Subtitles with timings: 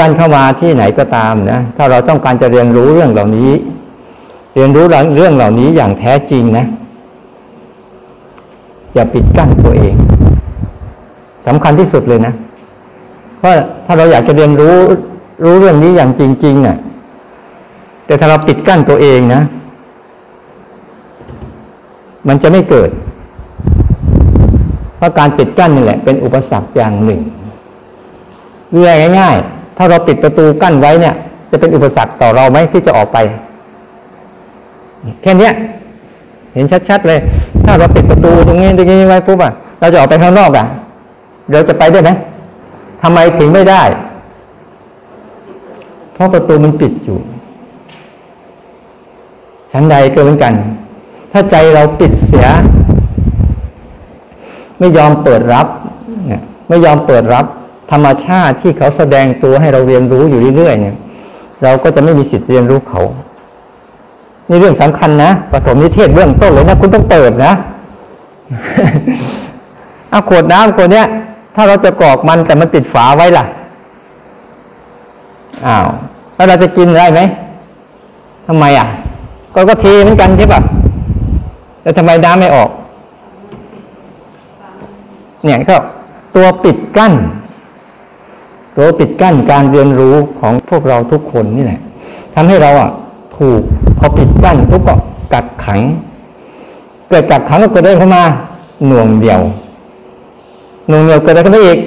[0.00, 3.50] การเข้ามาที่ไหนก็ตามนะถ้าเราต้องการจะเรียนรู้เรื่องเหล่านี้
[4.54, 4.84] เรียนรู้
[5.16, 6.66] เรื่องเหล่านี้อย่างแท้จริงนะ
[8.94, 9.94] อย่าปิดกั้นตัวเอง
[11.46, 12.32] สำคัญที่สุดเลยนะ
[13.38, 13.52] เพราะ
[13.86, 14.76] ถ้าเราอยากจะเรียนรู้
[15.44, 16.76] รู้เรื่องนี้อย่างจริงๆเนี่ย
[18.06, 19.42] แต่ถ้าเราปิดกั้นตัวเองนะ
[22.28, 22.90] มันจะไม่เกิด
[24.96, 27.20] เพราะการปิดกั้นนี่แหละ เป็นอุปสรรคอย่างหนึ่ง
[28.70, 31.14] เรื่องง่าย ๆ ถ้าเราปิดประตูกั้นไว้เนี่ย
[31.50, 33.18] จะเป็นอุปสรรคต่อเราไหมที่จะออกไป
[35.22, 35.50] แค่นี้
[36.54, 37.18] เห็นชัดๆเลย
[37.64, 40.66] ถ้าเราปิดประตูตรงนี้ตรงนี้ไว้ปุ๊บอะเราจะออกไปข้างนอกอะ
[41.52, 42.10] เราจะไปได้ไหม
[43.02, 43.82] ทำไมถึงไม่ได้
[46.12, 47.18] เพราะประตูมันปิดอยู่
[49.72, 50.52] ชั้นใดก็เหมือนกัน
[51.32, 52.46] ถ้าใจเราปิดเสีย
[54.78, 55.66] ไม่ยอมเปิดรับ
[56.26, 57.46] เนี่ยไม่ยอมเปิดรับ
[57.92, 60.96] ธรรมชาติที่เขาแสดงตัวให้เราเรียนรู้อยู่เรื่อยๆเนี่ย
[61.62, 63.02] เราก็จะไม่มีสิทธิ์เรียนรู้เขา
[64.48, 67.52] นี่เรื่องสำคัญนะปฐมนิเทศเบื้องต้นเลยนะคุณต้องเปิดนะ
[70.10, 71.06] เอาขวดน้ำขวดเนี้ย
[71.54, 73.44] ถ้าเราจะกรอกมันแต่มันปิดฝาไว้ล่ะ
[75.66, 75.86] อ้าว
[76.34, 77.20] แล้วเราจะกินได้ไหม
[78.46, 78.86] ทำไมอะ
[79.54, 80.60] ก็ก็เทเหมือนกันใช่ปะ
[81.82, 82.70] แล้วทำไมน้ำไม่ออก
[85.44, 85.76] เนี่ยก็
[86.36, 87.12] ตัวปิดกั้น
[88.76, 91.80] ตัวปิดกั้นการเรียนรู้ของพวกเราทุกคนนี่แหละ
[92.34, 92.90] ทำให้เราอะ
[93.36, 93.60] ถูก
[93.98, 94.94] พอปิดกั้นปุ๊บก็
[95.32, 95.80] กักขัง
[97.08, 98.22] เกิดกักขังก็เกิดได้เข้ามา
[98.86, 99.40] หน่วงเดียว
[100.88, 101.78] หน่วงเดียวเกิดอะไรขึ้นมาอีก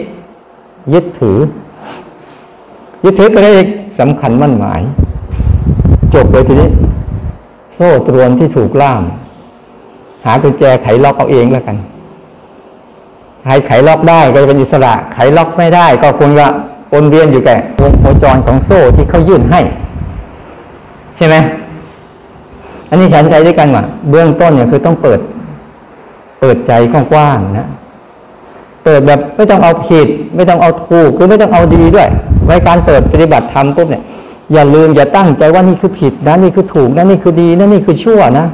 [0.94, 1.38] ยึดถือ
[3.04, 3.68] ยึดถือก็ได้อีก
[4.00, 4.82] สำคัญมั่นหมาย
[6.14, 6.70] จบเลยทีนี้
[7.76, 9.04] โซ่ตรวนที่ถูกล่าม
[10.26, 11.78] หากุญแจไขล็อกเอาเองแล้วกัน
[13.44, 16.48] ใครไขล็อกได้ก็จะเป็นอิสระ ไขล็อกไม่ได้ก็ควรจะ
[16.96, 19.62] วนเวียนอยู่แก่วงโคจรของโซ่ที่เขายื่นให้
[21.18, 21.36] ใช่ไหม
[22.90, 25.20] อันนี้ฉันใจด้วยกันว่าเบื้องต้นเนี่ยคือต้องเปิด
[26.40, 27.68] เปิดใจกว้างๆนะ
[28.84, 32.08] เปิดแบบไม่ต้องเอาผิด ไม่ต้องเอาถูกหรือไม่ต้องเอาดีด้วย
[32.46, 34.04] ไว้การเปิดปฏิบัติธรรมปุ๊บเนี่ย
[34.54, 38.48] อย่าลืมอย่าตั้งใจว่านี่คือผิดนะนี่คือถูกนะนี่คือดีนะนี่คือชั่วนะ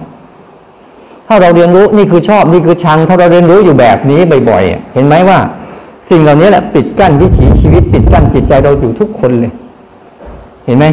[1.28, 4.19] ถ้าเราเรียนรู้นี่คือชอบนี่คือชัง ถ้าเราเรียนรู้อยู่แบบนี้
[4.50, 5.40] บ่อยๆเห็นไหมว่า
[6.11, 9.51] สิ่งเหล่านี้แหละปิดกั้นวิถีชีวิตปิดกั้นจิตใจเราอยู่ทุกคนเลย
[10.66, 10.85] เห็นไหม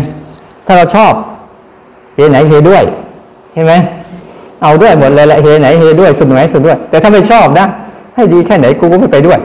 [0.67, 1.13] ถ้าเราชอบ
[2.15, 2.83] เฮไหนเฮด้วย
[3.53, 3.73] ใช่ไหม
[4.63, 7.67] เอาด้วยหมดเลยแหละเฮไหนเฮด้วยสุดไหนสุดด้วย แต่ถ้าไม่ชอบนะ
[8.15, 9.39] ให้ดีแค่ไหนกูก็ไม่ไปด้วย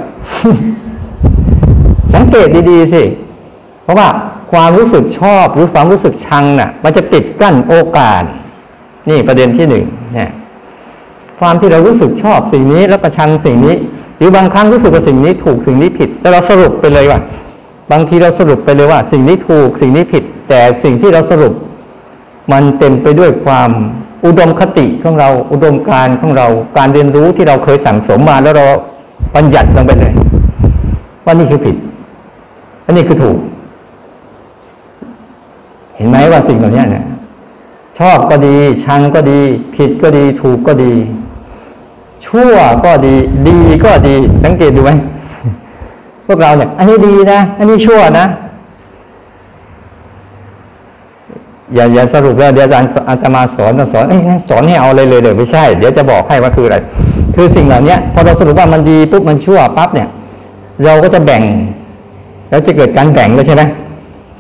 [2.13, 3.03] สังเกตดีๆสิ
[3.83, 4.07] เพราะว่า
[4.51, 8.23] ความรู้สึกชอบหรือความรู้สึกชังน่ะ มันจะติดกั้นโอกาส
[9.09, 10.29] นี่ประเด็นที่หนึ่งเนี่ย
[11.39, 13.75] ความที่เรารู้สึกชอบสิ่งนี้แล้วประชังสิ่งนี้
[14.23, 17.19] รือบางครั้งรู้สึกว่าสิ่งนี้ถูกสิ่งนี้ผิด แต่เราสรุปไปเลยว่า
[17.91, 21.53] บางทีเราสรุปไปเลยว่า สิ่งนี้ถูกสิ่งนี้ผิด แต่สิ่งที่เราสรุป
[22.51, 23.69] มันเต็มไปด้วยความ
[24.25, 26.47] อุดมคติของเราอุดมการของเรา
[26.78, 28.66] การเรียนรู้ที่เราเคยสั่งสมมาแล้วเรา
[29.35, 30.13] บัญญัติลงไปเลย
[31.25, 31.75] ว่านี่คือผิด
[32.85, 33.38] อันนี้คือถูก
[35.95, 37.06] เห็นไหมว่าสิ่งเหล่านี้เนี่ย
[38.00, 39.39] ชอบก็ดีชังก็ดี
[39.75, 40.94] ผิดก็ดี ถูกก็ดี
[42.25, 42.53] ชั่ว
[42.85, 43.16] ก็ดี
[43.47, 44.91] ดีก็ดีสังเกตดูไหม
[46.25, 48.25] พวกเราเนี่ย อันนี้ดีนะ อันนี้ชั่วนะ
[51.73, 54.06] อย่าอย่าสรุปแล้วเดี๋ยวอาจารย์อาจารย์มาสอนสอน
[54.50, 56.78] สอนให้เอาเลยเลยเดี๋ยวไม่ใช่ เดี๋ยวจะบอกให้ว่าคืออะไร
[57.35, 60.07] คือสิ่งเหล่านี้พอเราสรุปว่ามันดีปุ๊บมันชั่วปั๊บเนี่ย
[60.85, 61.44] เราก็จะแบ่ง
[62.50, 63.63] แล้วจะเกิดการแบ่งเลยใช่ไหม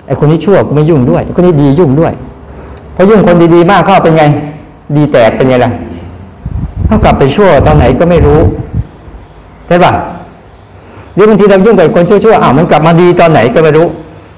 [0.05, 2.13] ไอ้คนนี้ชั่วก็ไม่ยุ่งด้วยคนนี้ดียุ่งด้วย
[2.95, 4.23] พอยุ่งคนดีๆมากเข้าเป็นไง
[4.95, 5.71] ดีแตกเป็นไงล่ะ
[6.87, 8.39] ถ้ากลับไปชั่วตอนไหนก็ไม่รู้
[9.67, 9.91] ใช่ปะ
[11.13, 13.87] หรือบางทีเรายุ่งกับคนชั่วๆอ้าวมันกลับมาดีตอนไหนก็ไม่รู้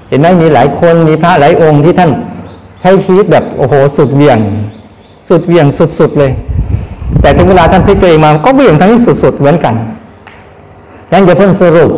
[0.08, 2.10] เห็นไหมมีหลายคนมีพระหลายองค์ที่ท่าน
[2.80, 4.38] ใช้ชีวิตแบบโอ้โหสุดเวี่ยง
[5.28, 5.66] สุดเวี่ยง
[5.98, 6.32] สุดๆเลย
[7.20, 8.92] แต่ถึงเวลาท่านพลิกตัวเองมาก็เวี่ยงทั้ง
[9.22, 9.74] สุดๆเหมือนกัน
[11.12, 11.90] ยังอย่าเพิ่งสรุป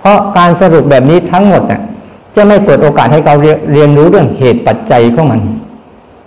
[0.00, 1.80] เพราะการสรุปแบบนี้ทั้งหมดเนี่ย
[2.36, 3.34] จะไม่เปิดโอกาสให้เรา
[3.72, 5.40] เรียนรู้เรื่องเหตุปัจจัยของมัน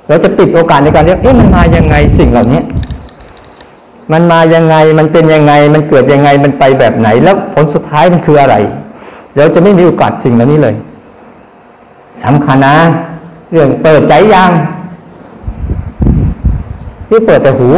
[0.08, 2.62] เราจะปิดโอกาสในการเรียนเอ๊ะมันมายังไงสิ่งเหล่านี้
[4.12, 8.56] มันมายังไงมันเป็นยังไง มันเกิดยังไงมันไปแบบไหน แล้วผลสุดท้ายมันคืออะไร
[9.38, 10.76] เราจะไม่มีโอกาสสิ่งเหล่านี้เลย
[12.24, 12.76] สำคัญนะ
[13.52, 14.52] เรื่องเปิดใจยัง
[17.08, 17.70] ที่เปิดแต่หู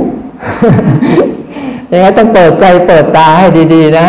[1.92, 4.08] ยังไงต้องเปิดใจเปิดตาให้ดี ๆ นะ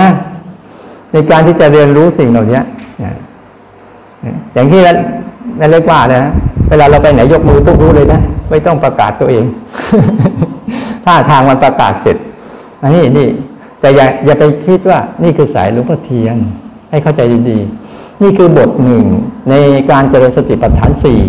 [1.13, 2.61] ในการที่จะเรียนรู้สิ่งเหล่านี้
[4.53, 6.33] อย่างที่นั่นเรียกว่านะ
[6.69, 8.21] เวลาเราไปไหนยกมือปุ๊บรู้เลยนะ
[8.51, 9.45] ไม่ต้องประกาศตัวเอง
[11.05, 12.17] ถ้าทางมันประกาศเสร็จ
[12.83, 13.29] อันนี้นี่
[13.81, 16.37] แต่อย่าอย่าไปคิดว่านี่คือสายหลวงพ่อเทียน
[16.91, 19.05] ให้เข้าใจดีๆ นี่คือบทหนึ่ง
[19.51, 19.55] ใน
[19.91, 21.21] การเจริญสติปัฏฐานสี่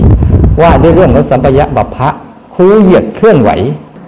[0.61, 2.09] ว่าด้วยเรื่องของสัมปยะบัพพะ
[2.55, 3.49] คูเหยียดเคลื่อนไหว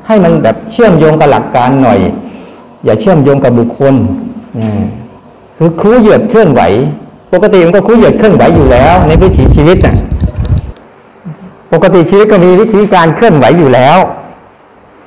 [0.08, 2.00] ให้มันแบบเชื่อมโยงกับหลักการหน่อย
[2.86, 3.96] อย่าเชื่อมโยงกับบุคคล
[5.58, 6.62] คือคูเหยียดเคลื่อนไหว
[7.34, 9.96] ปกติมันก็คูเหยียดเคลื่อนไหวอยู่แล้ว ในวิถีชีวิตน่ะ
[11.74, 13.98] ปกติชีวิตก็มีวิธีการเคลื่อนไหวอยู่แล้ว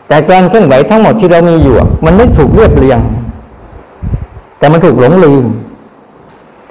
[0.08, 2.98] แต่การเคลื่อนไหวทั้งหมดที่เรามีอยู่ มันไม่ถูกเรียบเรียง
[4.58, 5.44] แต่มันถูกหลงลืม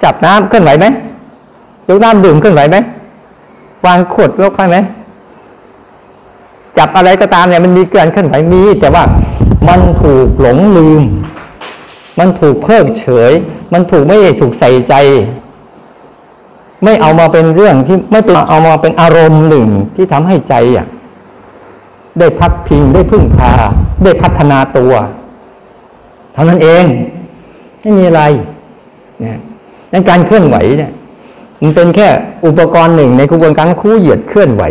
[0.02, 0.86] จับน้ำเคลื่อนไหวไหม
[1.88, 2.76] ยกน้ำดื่มเคลื่อนไหวไหม
[3.86, 4.76] วางขวดยกไปไหม
[6.78, 9.04] จับอะไรก็ตามเนี่ยมันมีการเคลื่อนไหวมี แต่ว่า
[9.68, 11.02] มันถูกหลงลืม
[12.18, 13.32] มันถูกเพิกเฉย
[13.72, 14.94] มันถูกไม่ถูกใส่ใจ
[16.84, 20.86] ไม่เอามาเป็นเรื่องที่ไม่เป็นเอามาเป็นอารมณ์หนึ่งที่ทำให้ใจอะ
[22.18, 23.52] ได้พักพิงได้พึ่งพา
[24.04, 24.92] ได้พัฒนาตัว
[26.32, 26.84] เท่านั้นเอง
[27.80, 28.22] ไม่มีอะไร
[29.20, 29.38] เนี่ย
[29.92, 30.92] ดังการเคลื่อนไหวเนี่ย
[31.62, 32.08] มันเป็นแค่
[32.46, 34.62] อุปกรณ์หนึ่งในกระบวนการคู่เหยียดเคลื่อนไหว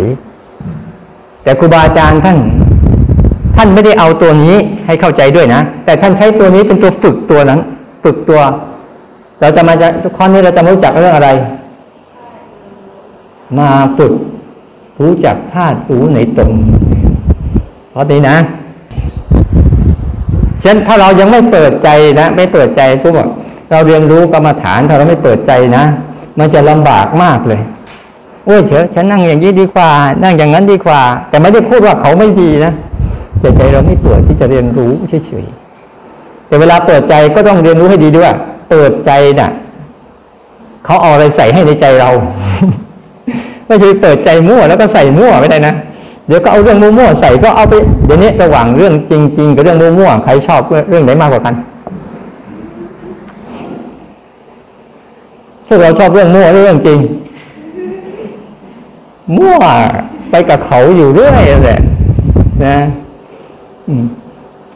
[1.43, 2.37] แต่ครูบาอาจารย์ท่าน
[3.55, 4.55] ท่านไม่ได้เอาตัวนี้
[4.85, 7.59] ให้เข้าใจด้วยนะ แต่ท่านใช้ตัวนี้เป็นตัวฝึกตัวนั้น
[8.03, 8.41] ฝึกตัว
[9.39, 9.87] เราจะมาจะ
[10.17, 11.29] ข้อนี้เราจะรู้จักเรื่องอะไร
[13.59, 14.13] มาฝึก
[15.01, 16.51] รู้จักธาตุรู้ในตน
[17.92, 18.38] เพราะนี้นะ
[20.63, 21.89] ฉะนั้นถ้าเรายังไม่เปิดใจ
[22.19, 23.13] นะ ไม่เปิดใจพวก
[23.71, 25.83] เราเรียนรู้กรรมฐานถ้าเราไม่เปิดใจนะ
[26.39, 27.62] มันจะลำบากมากเลย
[28.45, 29.92] โอ้ยเฉยฉันนั่งอย่างนี้ดีกว่า
[30.24, 32.74] นั่งอย่างนั้นดีกว่า แต่ไม่ได้พูดว่าเขาไม่ดีนะ
[33.39, 38.31] แต่ใจเราไม่เปิดที่จะเรียนรู้เฉยๆแต่เวลาเปิดใจก็ต้องเรียนรู้ให้ดีด้วย
[38.69, 39.50] เปิดใจนะ่ะ
[40.86, 42.09] เขาเอาอะไรใส่ให้ในใจเรา
[43.71, 45.73] ไม่ใช่เปิดใจมั่วแล้วก็ใส่มั่วไม่ได้นะ
[46.27, 47.73] เดี๋ยวก็เอาเรื่องมั่วๆใส่ก็เอาไป
[48.06, 51.53] เดี๋ยวนี้ระหว่างเรื่องจริง ๆ กับเรื่องมั่วๆใครชอบเรื่องไหนมากกว่ากัน
[55.68, 57.00] พวกเราชอบเรื่องมั่วเรื่องจริง
[59.38, 59.57] มั่ว
[60.29, 61.79] ไปกับเขาอยู่เรื่อยแหละ
[62.65, 62.77] นะ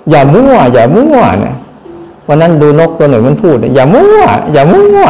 [0.10, 1.56] อย่ามั่ว อย่ามั่วนะ
[2.28, 4.22] วันนั้นดูนกตัวหนึ่งมันพูด อย่ามั่ว
[4.54, 5.06] อย่ามั่ว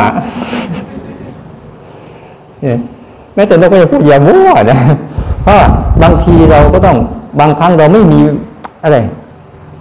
[2.64, 2.78] เนี่ย
[3.36, 4.80] แม้แต่นกก็จะพูดอย่ามั่วนะ
[5.44, 5.58] เพราะ
[6.04, 6.98] บางทีเราก็ต้อง
[7.40, 8.20] บางครั้งเราไม่มี
[8.84, 8.98] อะไร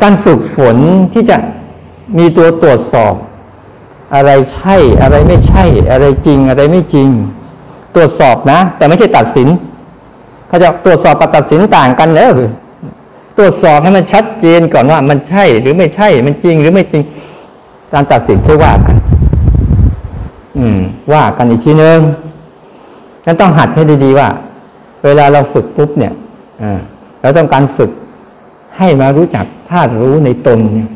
[0.02, 0.76] การฝึกฝน
[1.12, 1.36] ที่จะ
[2.18, 3.14] มีตัวตรวจสอบ
[4.14, 7.08] อะไรใช่อะไรไม่ใช่ อะไรจริงอะไรไม่จริง
[7.94, 9.48] ตรวจสอบนะ แต่ไม่ใช่ตัดสิน
[10.48, 12.50] เขาจะตรวจสอบกับตัดสินต่างกันแล้วหรือ
[13.38, 17.02] ตรวจสอบให้มันชัดเจนก่อนว่ามันใช่หรือไม่ใช่ มันจริงหรือไม่จริง
[17.92, 18.96] การตัดสินค่อยว่ากัน
[20.58, 20.78] อืม
[21.12, 21.98] ว่ากันอีกทีนึง
[23.26, 24.28] นั้นต้องหัดให้ดีๆว่า
[25.04, 26.12] เวลาเราฝึกปุ๊บเนี่ย
[27.22, 27.90] เราต้องการฝึก
[28.78, 30.90] ให้มารู้จักธาตุรู้ในตนเนี่ย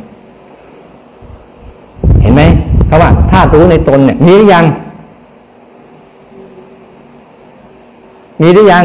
[2.23, 2.43] เห็นไหม
[2.87, 4.65] เพราะว่าธาตุรู้ในตนเนี่ย มีหรือยัง
[8.43, 8.85] มีหรือยัง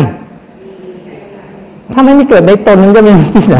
[1.91, 3.57] ถ้าไม่มีเกิดในตนมันจะมีที่ไหน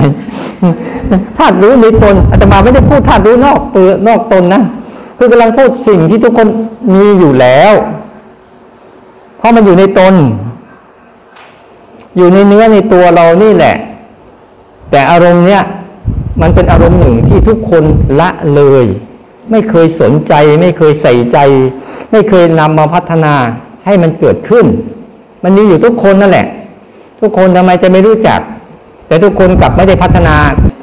[1.37, 4.61] ธาตุรู้ในตนอาตมาไม่ได้พูดธาตุรู้นอกเปลือนอกตนนะ
[5.17, 6.47] คือกำลังพูดสิ่งที่ทุกคน
[6.93, 7.73] มีอยู่แล้ว
[9.43, 10.13] ราะมันอยู่ในตน
[12.17, 13.75] อยู่ในเนื้อในตัวเรานี่แหละ
[14.91, 15.61] แต่อารมณ์เนี้ย
[16.41, 17.83] มันเป็นอารมณ์หนึ่งที่ทุกคน
[18.19, 18.85] ละเลย
[19.51, 21.37] ไม่เคยสนใจ ไม่เคยใส่ใจ
[22.11, 23.33] ไม่เคยนำมาพัฒนา
[23.85, 24.65] ให้มันเกิดขึ้น
[25.43, 26.47] มันมีอยู่ทุกคนนั่นแหละ
[27.21, 28.39] ทุกคนทำไมจะไม่รู้จัก
[29.07, 30.35] แต่ทุกคนกลับไม่ได้พัฒนา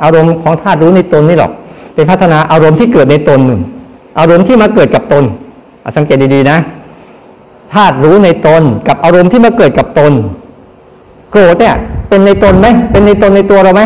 [0.02, 1.52] อารมณ์ของธาตุรู้ในตนนี่หรอก
[1.94, 3.60] ไปพัฒนาอารมณ์ที่เกิดในตนหนึ่ง
[4.18, 5.24] อารมณ์ที่มาเกิดกับตน
[5.96, 6.58] สังเกตดีๆนะ
[7.72, 10.12] ธาตุรู้ในตนกับอารมณ์ที่มาเกิดกับตน
[11.30, 11.74] โกรธเนี่ย
[12.08, 13.82] เป็นในตนไหมเป็นในตนในตัวเราไหม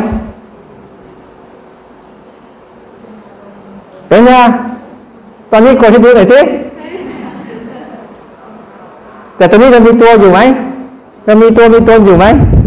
[4.08, 4.30] เป็นไง
[5.50, 6.40] ตอนนี้โกรธที่ดูหน่อยสิ
[9.36, 10.40] แต่ตอนนี้เรามีตัวอยู่ไหม
[11.26, 12.26] เรามีตัวมีตนอยู่ไหม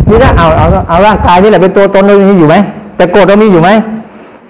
[0.09, 2.55] นี่นะเอาเอาเอาร่างกายนี่แหละเป็นตัวตนเราอยู่ไหม
[2.97, 3.69] แต่โกรธเรามีอยู่ไหม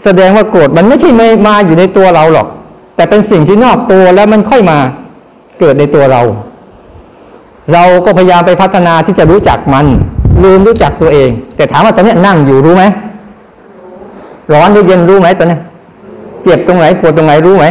[0.03, 2.47] แสดงว่าโกรธมันไม่ใช่ไม่มาอยู่ในตัวเราหรอก
[2.95, 4.77] แต่เป็นสิ่งที่นอกตัวแล้วมันค่อยมา
[5.59, 6.21] เกิดในตัวเรา
[7.73, 9.85] เราก็พยายามไปพัฒนาที่จะรู้จักมัน
[10.43, 12.83] ลืมรู้จักตัวเอง แต่ถามว่าตอนนี้นั่งอยู่รู้ไหม
[14.53, 15.57] ร้อนหรือเย็นรู้ไหมตอนนี้
[16.43, 17.65] เจ็บตรงไหนปวดตรงไหนรู้ไหม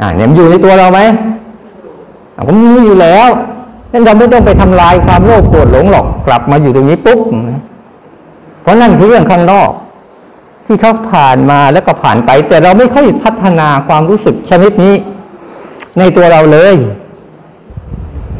[0.00, 1.00] อ่าเนี่ยมันอยู่ในตัวเราไหม
[2.46, 3.28] ผมมีอยู่แล้ว
[3.92, 7.20] นั่นเราไม่ต้องไปทำลายความโลภโกรธหลงหรอกกลับมาอยู่ตรงนี้ปุ๊บ
[8.62, 9.70] เพราะนั่นคือเรื่องข้างนอก
[10.66, 14.94] ที่เขาผ่านมาแล้วก็ผ่านไป แต่เราไม่ค่อยพัฒนาความรู้สึกชนิดนี้
[15.98, 16.74] ในตัวเราเลย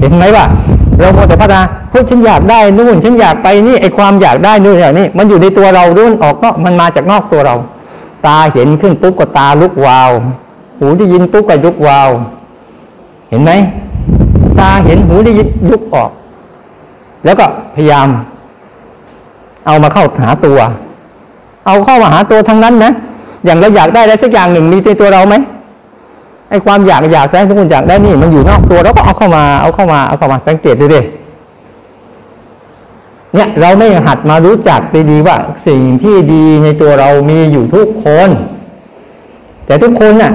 [0.00, 0.44] เห็นไหมว่า
[1.00, 7.54] เราโมแต่พัฒนาเฮ้ยฉันอยากได้นู่น ฉันอยากไปนี่ไอความอยากได้นู่นอย่างนี้มันอยู่ในตัวเราด้วยออกนอกมันมาจากนอกตัวเรา
[8.26, 10.10] ตาเห็นขึ้นปุ๊บก็ตาลุกวาว
[10.78, 12.08] หูได้ยินปุ๊บก็ลุกวาว
[13.30, 13.52] เห็นไหม
[14.60, 16.10] ตาเห็นหูได้ยินยุบออก
[17.24, 18.08] แล้วก็พยายาม
[19.66, 20.58] เอามาเข้าหาตัว
[21.66, 22.92] เอาเข้ามาหาตัวทั้งนั้นนะ
[23.44, 25.34] อย่างเราอยากได้อะไรสักอย่างหนึ่งมีในตัวเราไหม
[26.50, 31.00] ไอ้ความอยากอยากได้ทุกคนอยากได้นี่ มันอยู่นอกตัวเราก็เอาเข้ามาเอาเข้ามาเอาเข้ามาสังเกตดูดิ
[33.34, 34.80] เนี่ยเราไม่หัดมารู้จัก
[35.10, 38.28] ดีๆว่า สิ่งที่ดีในตัวเรามีอยู่ทุกคน
[39.66, 40.32] แต่ทุกคนน่ะ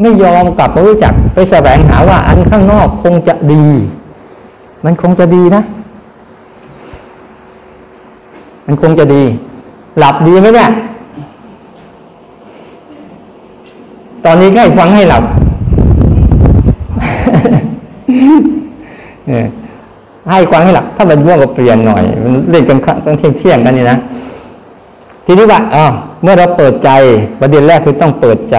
[0.00, 3.64] ไม่ยอมกลับมารู้จักไปแสวงหาว่าอันข้างนอกคงจะดี
[4.84, 5.62] มันคงจะดีนะ
[8.66, 9.22] มันคงจะดี
[9.98, 10.70] หลับดีไหมเนี่ย
[14.24, 15.24] ตอนนี้แค่ฟังให้หลับ
[20.30, 23.98] ให้ฟังให้หลับถ้ามันว่วงก็เปลี่ยนหน่อย มันเล่นกันตั้งเที่ยงเที่ยงกันนี่นะ
[25.26, 25.84] ทีนี้ว่าอ๋อ
[26.22, 26.90] เมื่อเราเปิดใจ
[27.40, 28.58] ประเด็นแรกคือต้องเปิดใจ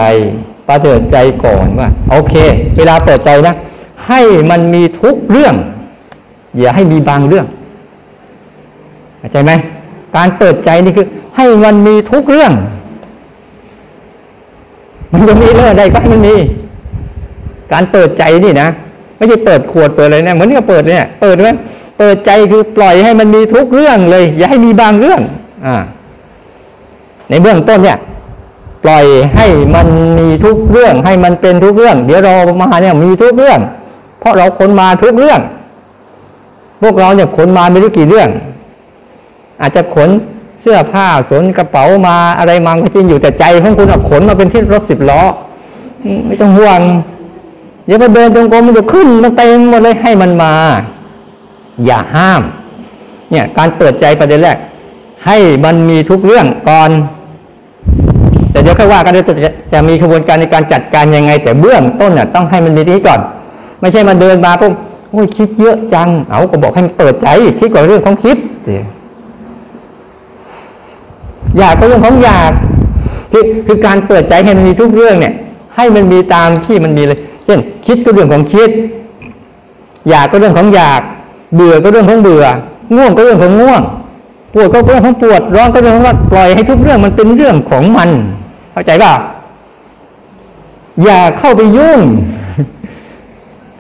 [0.68, 2.34] ประเดิดใจก่อนว่า โอเค
[2.78, 3.56] เวลาเปิดใจนะ
[4.08, 5.56] ให้มันมีทุกเรื่อง
[6.58, 7.46] อย่าให้มีบางเรื่อง
[9.20, 9.52] เข้าใจไหม
[10.16, 12.52] การเปิดใจนี่คือ ให้มันมีทุกเรื่อง
[15.12, 16.36] มันจะมีเรื่องใดก็ให้มันมี
[17.72, 18.70] การเปิดใจนี่นะ
[19.18, 21.50] ไม่ใช่เปิดขวดเปิดอะไรนะเหมือนกับเปิดเนี่ย เปิดไหม
[21.98, 25.22] เปิดใจคือปล่อยให้มันมีทุกเรื่องเลย อย่าให้มีบางเรื่อง
[25.66, 25.76] อ่า
[27.30, 27.98] ในเบื้องต้นเนี่ย
[28.84, 29.88] ปล่อยให้มัน
[30.20, 33.60] มีทุกเรื่อง ให้มันเป็นทุกเรื่อง เดี๋ยวเรามาเนี่ยมีทุกเรื่อง
[34.20, 35.40] เพราะเราคนมาทุกเรื่อง
[36.82, 38.30] พวกเราเนี่ยขนมาไม่รู้กี่เรื่อง
[39.62, 40.10] อาจจะขน
[40.66, 45.22] สื้อผ้าสนกระเป๋ามาอะไรมาก็จริงอยู่แต่ใจของคุณขนมาเป็นที่รถสิบล้อ
[46.28, 46.82] ไม่ต้องห่วง
[47.86, 50.54] เดี๋ยวพอเดินตรงกรมมันจะขึ้นมันเต็มหมดเลยให้มันมา
[51.86, 52.42] อย่าห้าม
[53.32, 54.58] เนี่ย การเปิดใจประเด็นแรก
[55.26, 56.90] ให้มันมีทุกเรื่องก่อน
[58.52, 59.34] แต่เดี๋ยวค่อยว่ากันจะ
[59.74, 63.20] จะมีกระบวนการในการจัดการยังไง แต่เบื้องต้นน่ะต้องให้มันมีที่ก่อน
[63.82, 64.74] ไม่ใช่มาเดินมาปุ๊บ
[65.12, 67.28] โอ้ยคิดเยอะจัง เอาก็บอกให้มันเปิดใจ
[67.60, 68.38] คิดก่อนเรื่องของคิด
[71.58, 72.52] อยากก็เรื่องของอยาก
[73.32, 75.34] คือคือการเปิดใจให้มันมีทุกเรื่องเนี่ย
[75.76, 78.70] ให้มันมีตามที่มันมีเลย เช่น คิดก็เรื่องของคิด
[80.10, 81.02] อยากก็เรื่องของอยาก
[81.56, 82.46] เบื่อก็เรื่องของเบื่อ
[82.96, 83.82] ง่วงก็เรื่องของง่วง
[84.54, 88.10] ปวดก็เรื่องของปวด ร้อนก็เรื่องของร้อนปล่อยให้ทุกเรื่องมันเป็นเรื่องของมัน
[88.72, 89.12] เข้าใจป่ะ
[91.04, 92.00] อย่าเข้าไปยุ่ง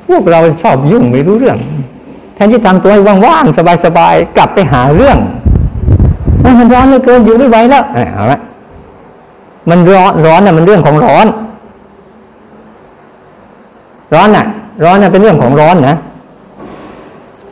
[0.07, 1.57] พวกเราชอบยุ่งไม่รู้เรื่อง
[2.35, 5.17] แทนที่ทำตัวให้ว่างๆสบายๆกลับไปหาเรื่อง
[6.59, 7.83] มันร้อนเหลือเกินอยู่ไม่ไหวแล้ว
[8.15, 8.39] เอาละ
[9.69, 11.27] มันร้อนร้อนน่ะ มันเรื่องของร้อน
[14.13, 14.45] ร้อนน่ะ
[14.83, 15.97] ร้อนน่ะเป็นเรื่องของร้อนนะ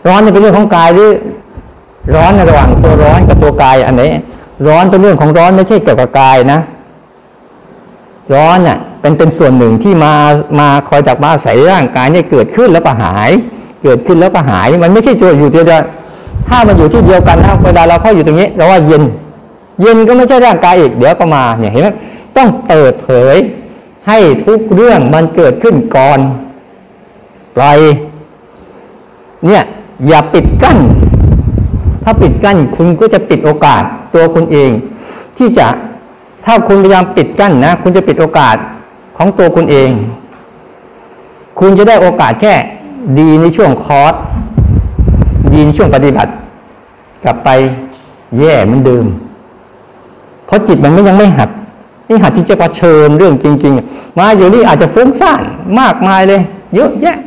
[0.08, 1.12] ร้อนน่ะเป็นเรื่องของกายหรือ
[2.16, 4.04] ร้อนในระหว่างตัวร้อนกับตัวกายอันไหน
[4.68, 6.60] ร้อนเป็นเรื่องของร้อนไม่ใช่เกี่ยวกับกายนะ
[8.34, 10.14] ร้อนเนี่ยเป็นเป็นส่วนหนึ่งที่มา
[10.60, 13.30] มาคอยจากมาอาศัยร่างกายเนี่ยเกิดขึ้นแล้วก็หาย
[13.84, 15.82] เกิดขึ้นแล้วก็หาย มันไม่ใช่ตัวอยู่ที่เดียว
[16.54, 19.04] ถ้ามันอยู่ที่เดียวกันนะเวลาเราเข้าอยู่ตรงนี้เราว่าเย็น
[19.82, 21.90] เย็นก็ไม่ใช่ร่างกายอีกเดี๋ยวก็มาเนี่ยเห็นไหม
[22.38, 23.36] ต้องเปิดเผย
[24.08, 26.20] ให้ทุกเรื่องมันเกิดขึ้นก่อน
[27.56, 27.80] ปล่อย
[29.48, 29.64] เนี่ย
[30.08, 30.78] อย่าปิดกั้น
[32.04, 33.84] ถ้าปิดกั้นคุณก็จะปิดโอกาส
[34.14, 34.70] ตัวคุณเอง
[35.38, 35.68] ที่จะ
[36.46, 38.56] ถ้าคุณพยายามปิดกั้นนะ คุณจะปิดโอกาส
[39.18, 39.90] ของตัวคุณเอง
[41.60, 42.54] คุณจะได้โอกาสแค่
[43.20, 44.14] ดีในช่วงคอร์ส
[45.54, 46.32] ดีในช่วงปฏิบัติ
[47.26, 47.50] กลับไป
[48.40, 49.06] แย่เหมือนเดิม
[50.46, 51.50] เพราะจิตมันไม่ยังไม่หัด
[52.10, 55.42] นี่หัดที่จะเชิญเรื่องจริง ๆ มาอยู่นี่อาจจะฟุ้งซ่าน
[55.80, 56.42] มากมายเลย
[56.76, 57.18] เยอะแยะ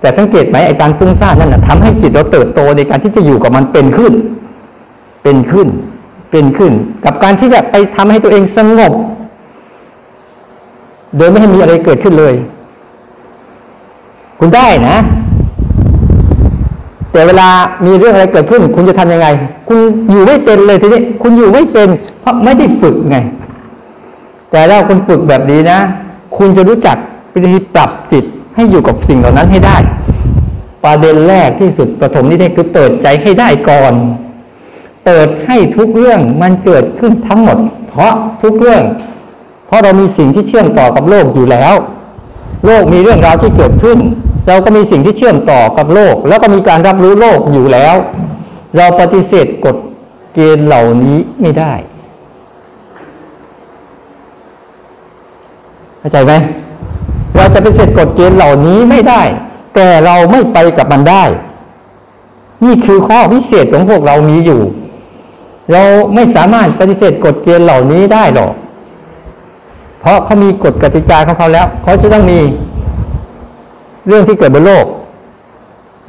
[0.00, 4.12] แต่สังเกตไหมไอการฟุ้งซ่านนั่นนะทำให้จิตเราเติบโตในการที่จะอยู่กับมันเป็นขึ้น
[5.22, 5.68] เป็นขึ้น
[6.30, 6.72] เป็นขึ้น
[7.04, 8.92] กับการที่จะไปทำให้ตัวเองสงบ
[11.16, 12.34] โดยไม่ให้มีอะไรเกิดขึ้นเลย
[14.38, 14.96] คุณได้นะ
[17.12, 17.48] แต่เวลา
[17.86, 19.28] มีเรื่องอะไรเกิดขึ้น คุณจะทำยังไง
[19.68, 19.78] คุณ
[20.10, 21.88] อยู่ไม่เป็นเลยทีนี้ คุณอยู่ไม่เป็น
[22.20, 23.16] เพราะไม่ได้ฝึกไง
[24.50, 25.78] แต่ถ้าคุณฝึกแบบนี้นะ
[26.36, 26.96] คุณจะรู้จัก
[27.32, 28.24] วิธีปรับจิต
[28.54, 29.76] ให้อยู่กับสิ่งเหล่านั้นให้ได้
[30.84, 33.92] ประเด็นแรกที่สุดประถมนี้คือเปิดใจให้ได้ก่อน
[35.04, 38.12] เปิดให้ทุกเรื่องมันเกิดขึ้นทั้งหมด เพราะ
[38.42, 38.82] ทุกเรื่อง
[39.66, 41.74] เพราะเรามีสิ่งที่เชื่อมต่อกับโลกอยู่แล้ว
[42.66, 43.98] โลกมีเรื่องราวที่เกิดขึ้น
[44.48, 47.94] เราก็มีสิ่งที่เชื่อมต่อกับโลก แล้วก็มีการรับรู้โลกอยู่แล้ว
[48.76, 49.76] เราปฏิเสธกฎ
[50.34, 51.74] เกณฑ์เหล่านี้ไม่ได้
[55.98, 56.32] เข้าใจไหม
[57.36, 59.22] เราจะปฏิเสธกฎเกณฑ์เหล่านี้ไม่ได้
[59.74, 61.24] แต่เราไม่ไปกับมันได้
[62.64, 64.60] นี่คือข้อพิเศษของพวกเรามีอยู่
[65.72, 65.82] เรา
[66.14, 68.52] ไม่สามารถปฏิเสธกฎเกณฑ์เหล่านี้ได้หรอก
[70.00, 72.38] เพราะเขามีกฎกติกาของเขาแล้วเขาจะต้องมี
[74.08, 74.84] เรื่องที่เกิดบนโลก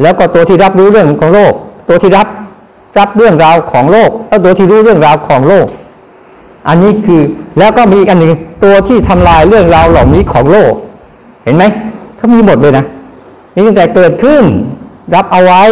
[0.01, 1.53] แล้วก็ตัวที่รับรู้เรื่องของโลก
[1.89, 2.27] ตัวที่รับ
[2.99, 5.67] รับเรื่องราวของโลกแล้วตัวที่รู้เรื่องราวของโลก
[6.67, 7.21] อันนี้คือ
[7.59, 8.33] แล้วก็มีอีกอันหนึ่ง
[8.63, 10.73] ตัวที่ทำลายเรื่องราวเหล่านี้ของโลก
[11.43, 11.63] เห็นไหม
[12.17, 12.85] เขามีหมดเลยนะ
[13.53, 14.43] มีตั้งแต่เกิดขึ้น
[15.15, 15.63] รับเอาไว้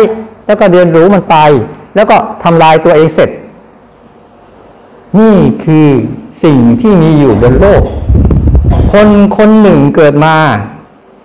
[0.46, 1.36] แล้วก็เรียนรู้มันไป
[1.96, 3.30] แล้วก็ทำลายตัวเองเสร็จ
[5.20, 5.88] นี่คือ
[6.44, 7.84] สิ่งที่มีอยู่บนโลก
[8.92, 9.08] คน
[9.38, 10.36] คนหนึ่งเกิดมา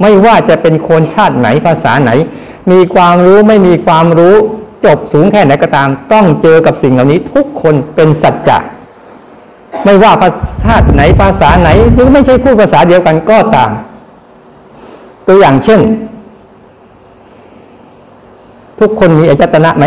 [0.00, 2.10] ไม่ว่าจะเป็นคนชาติไหนภาษาไหน
[2.70, 4.34] มีความรู้ไม่มีความรู้
[4.84, 8.58] จบสูงแค่ไหนก็ตาม ต้องเจอกับสิ่งเหล่านี้ทุกคนเป็นสัจจะ
[9.84, 10.30] ไม่ว่าภา
[10.62, 13.70] ษาไหนภาษาไหนหรือไม่ใช่พูดภาษาเดียวกันก็ตาม
[15.26, 15.80] ตัวอย่างเช่น
[18.80, 19.84] ทุกคนมีอายตนะไหม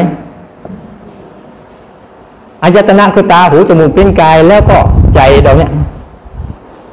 [2.63, 4.77] อายตนะคือตาหูจมูกเป็นกายแล้วก็
[5.15, 5.71] ใจเราเนี่ย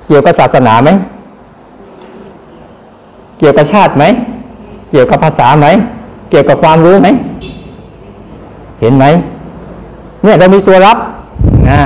[0.07, 0.91] เกี่ยวกับศาสนาไหม
[3.39, 4.05] เกี่ยวกับชาติไหม
[4.91, 5.67] เกี่ยวกับภาษาไหม
[6.31, 7.09] เกี่ยวกับความรู้ไหม
[8.81, 9.05] เห็นไหม
[10.23, 10.99] เนี่ยเรามีตัวรับ
[11.71, 11.81] นะ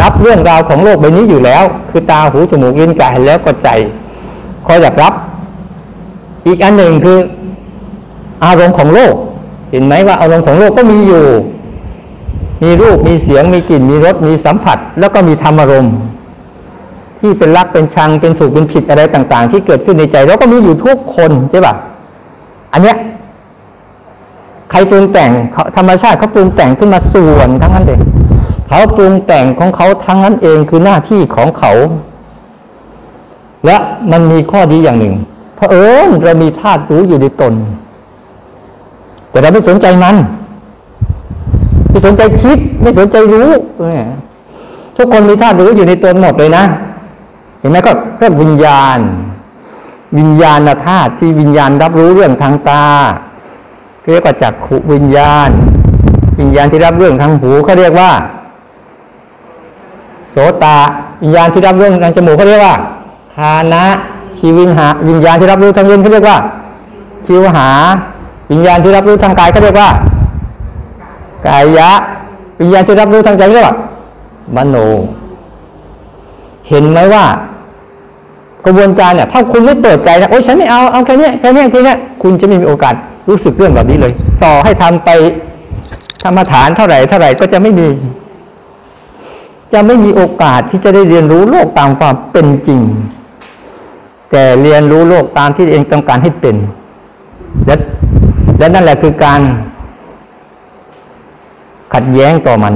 [0.00, 3.68] รับเรื่องราวของโลกใบนี้อยู่แล้ว คือตาหูจมูกลิ้นกายแล้วก็ใจ
[4.66, 5.14] คอยอยากรับ
[6.46, 7.18] อีกอันหนึ่งคือ
[8.44, 9.14] อารมณ์ของโลก
[9.70, 11.24] เห็นไหมว่าอารมณ์ของโลกก็มีอยู่
[12.62, 15.92] มีรูปมีเสียงมีกลิ่นมีรสมีสัมผัส แล้วก็มีธรรมอารมณ์
[17.20, 21.74] ที่เป็นรักเป็นชังเป็นถูกเป็นผิดอะไรต่าง ๆ ที่เกิดขึ้นในใจแล้วก็มีอยู่ทุกคนใช่ปะ
[22.72, 22.96] อันเนี้ย
[24.70, 25.30] ใครปรุงแต่ง
[25.76, 28.00] ธรรมชาติเขาปรุงแต่งขึ้นมาส่วนทั้งนั้นเลย
[28.68, 31.72] เขาปรุงแต่งของเขาทั้งนั้นเองคือหน้าที่ของเขา
[33.66, 33.76] และ
[34.10, 35.14] มันมีข้อดีอย่างหนึ่ง
[35.56, 37.54] เพราะเออเรามีธาตุรู้อยู่ในตน
[39.30, 40.16] แต่เราไม่สนใจมัน
[41.90, 43.50] ไม่สนใจคิด ไม่สนใจรู้
[44.96, 46.64] ทุกคนมีธาตุรู้อยู่ในตนหมดเลยนะ
[47.60, 48.98] เห็นไหมก็เรื่องวิญญาณ
[50.18, 52.84] วิญญาณธาตุที่วิญญาณรับรู้เรื่องทางตา
[54.12, 55.50] เรียกว่าจักขุวิญญาณ
[56.40, 58.10] วิญญาณที่รับเรื่องทางหูเขาเรียกว่า
[60.30, 60.76] โสตา
[61.22, 62.74] วิญญาณที่รับเรู้ทางจมูกเขาเรียกว่า
[63.34, 63.84] คานะ
[64.38, 66.38] ชีวิหาวิญญาณที่รับรู้ทางลิ้นเขาเรียกว่า
[67.26, 67.68] ชิวหา
[68.50, 69.88] วิญญาณที่รับรู้ทางกายเขาเรียกว่า
[71.46, 71.90] กายะ
[72.60, 73.76] วิญญาณที่รับรู้ทางใจเรียกว่า
[74.56, 74.76] มโน
[76.68, 77.24] เห็นไหมว่า
[78.66, 82.94] กระบวนการเนี่ยถ้าคุณไม่เปิดใจนะโอ้ยฉันไม่เอาเอาแค่นี้แค่นี้แค่นี้คุณจะไม่มีโอกาส
[83.28, 84.12] รู้สึกเรื่องแบบนี้เลย
[84.44, 85.10] ต่อให้ทำไป
[86.24, 87.88] ธรรมฐานเท่าไหร่เท่าไหร่ก็จะไม่มี
[89.72, 92.80] จะไม่มีโอกาสที่จะได้เรียนรู้โลกตามความเป็นจริง
[94.30, 96.56] แต่เรียนรู้โลกตามที่เองต้องการให้เป็น
[97.66, 97.74] และ
[98.58, 99.40] และนั่นแหละคือการ
[101.94, 102.74] ขัดแย้งต่อมัน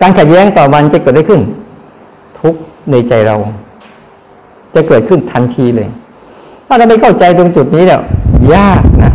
[0.00, 1.40] การขัดแย้งต่อมันจะเกิดได้ขึ้น
[2.40, 2.54] ทุก
[2.90, 3.36] ในใจเรา
[4.74, 5.88] จะเกิดขึ้นทันทีเลย
[6.66, 8.02] ถ้าเราไม่เข้าใจตรงจุดนี้แล้ว
[8.54, 9.12] ยากนะ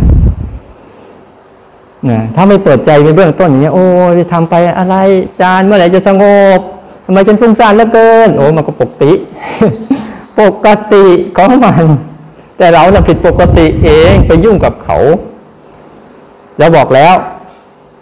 [2.10, 3.86] นะถ้าไม่เปิดใจในเบื้องต้นอย่างนี้ยโอ้
[4.20, 4.96] จะทำไปอะไร
[5.42, 6.24] จานเมื่อไหร่จะสง
[6.58, 6.60] บ
[7.06, 9.12] ทำไมฉันฟุ้งซ่านเหลือเกิน โอ้มันก็ปกติ
[10.40, 11.06] ปกติ
[11.38, 11.84] ของมัน
[12.58, 14.98] แต่เราน่ะผิดปกติเองไปยุ่งกับเขา
[16.58, 17.14] เราบอกแล้ว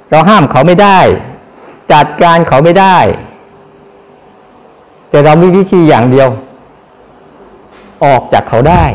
[0.09, 0.99] เราห้ามเขาไม่ได้
[1.91, 2.97] จัดการเขาไม่ได้
[5.09, 6.29] แต่เรามีวิธีอย่างเดียว
[8.05, 8.85] ออกจากเขาได้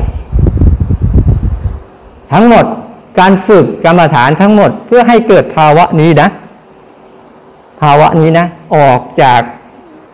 [2.33, 2.65] ทั้งหมด
[3.21, 6.29] การฝึกกรรมฐานทั้งหมดเพื่อให้เกิดภาวะนี้นะ
[7.81, 9.41] ภาวะนี้นะ ออกจาก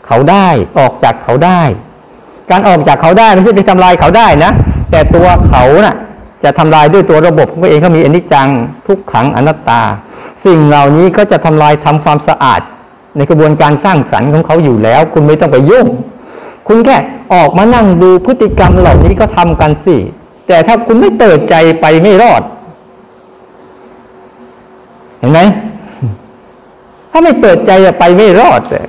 [0.07, 1.62] เขาได้ ออกจากเขาได้
[2.50, 4.52] การออกจากเขาได้ไม่ใช่ไปทำลายเขาได้นะ
[4.90, 5.96] แต่ตัวเขานะ่ะ
[6.44, 8.48] จะทำลายด้วยตัวระบบของตัวเองเขามีอนิจจัง
[8.87, 9.83] ทุกขังอนัตตา
[10.44, 12.61] สิ่งเหล่านี้ก็จะทำลายทำความสะอาด
[13.16, 15.87] ในกระบวนการสร้างสรรค์ของเขาอยู่แล้ว คุณไม่ต้องไปยุ่ง
[16.68, 16.96] คุณแค่
[17.33, 19.96] ออกมานั่งดูพฤติกรรมเหล่านี้ก็ทำกันสิ
[20.46, 22.42] แต่ถ้าคุณไม่เปิดใจไปไม่รอด
[25.18, 25.40] เห็นไหม
[27.11, 28.87] ถ้าไม่เปิดใจจะไปไม่รอดเลย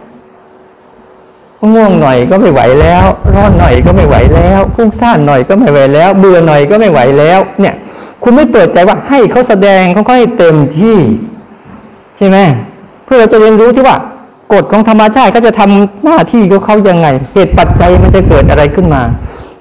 [1.73, 7.75] ง่วงหน่อยก็ไม่ไหวแล้ว ร้อนหน่อยก็ไม่ไหวแล้วฟุ้งซ่านหน่อยก็ไม่ไหวแล้ว เบื่อหน่อยก็ไม่ไหวแล้ว เนี่ย
[8.23, 10.97] คุณไม่เปิดใจว่าให้เขาแสดงเขาให้เต็มที่
[12.17, 12.37] ใช่ไหม
[13.05, 13.97] เพื่อเราจะเรียนรู้ที่ว่า
[14.53, 19.01] กฎของธรรมชาติเขาจะทำหน้าที่ของเขายังไง เหตุปัจจัยมันจะเกิดอะไรขึ้นมา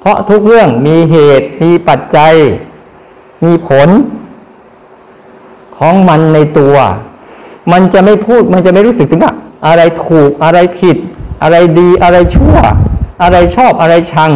[0.00, 2.34] เพราะทุกเรื่องมีเหตุมีปัจจัย
[3.44, 3.88] มีผล
[5.78, 6.76] ของมันในตัว
[7.72, 9.32] มันจะไม่พูดมันจะไม่รู้สึกถึงว่า
[9.66, 10.96] อะไรถูกอะไรผิด
[11.42, 12.56] อะไรดีอะไรชั่ว
[13.22, 14.32] อะไรชอบอะไรชัง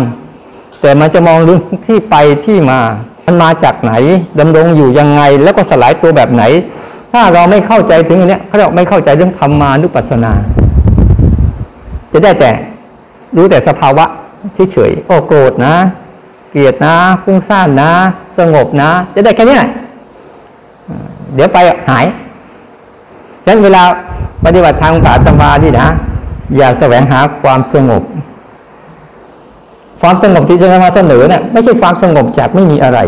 [0.81, 2.81] แต่มันจะมองเรื่องที่ไปที่มา
[3.27, 3.93] มันมาจากไหน
[4.41, 6.43] ดำรงอยู่ยังไง แล้วก็สลายตัวแบบไหน
[7.12, 10.33] ถ้าเราไม่เข้าใจถึงอันนี้เขาเรียกไม่เข้าใจเรื่องธรรมานุปัสสนา
[12.12, 12.51] จะได้แต่
[13.37, 14.05] รู้แต่สภาวะ
[14.73, 15.75] เฉยๆโอ้โกรธนะ
[16.51, 17.90] เกลียดนะฟุ้งซ่านนะ
[18.38, 19.59] สงบนะ จะได้แค่นี้
[21.35, 22.07] เดี๋ยวไปหาย
[23.42, 23.83] ฉะนั้นเวลา
[24.44, 25.88] ปฏิบัติทางศาสนาที่นะ
[26.57, 28.03] อย่าแสวงหาความสงบ
[30.01, 32.99] ความสงบที่จะมาเสนอเนะี่ยไม่ใช่ความสงบจากไม่มีอะไร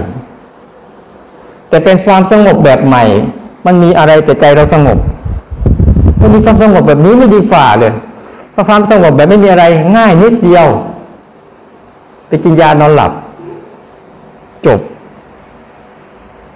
[1.69, 3.05] แต่เป็นความสงบแบบใหม่
[3.67, 4.99] มันมีอะไรแต่ใจเราสงบ
[6.21, 7.93] มันมีความสงบแบบนี้ไม่ดีฝ่าเลย
[8.53, 9.65] เพราะความสงบแบบไม่มีอะไร
[9.97, 10.67] ง่ายนิดเดียว
[12.29, 13.13] ไปกินยานอนหลับ
[14.67, 14.81] จบ